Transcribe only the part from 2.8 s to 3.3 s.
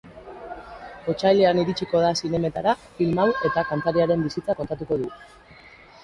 film hau